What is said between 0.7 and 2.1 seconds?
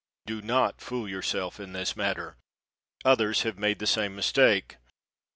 fool yourself in this